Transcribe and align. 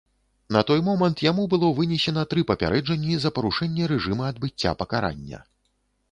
На 0.55 0.61
той 0.67 0.79
момант 0.85 1.17
яму 1.25 1.43
было 1.51 1.67
вынесена 1.79 2.23
тры 2.31 2.43
папярэджанні 2.51 3.13
за 3.25 3.31
парушэнне 3.35 3.83
рэжыма 3.91 4.23
адбыцця 4.31 4.71
пакарання. 4.81 5.39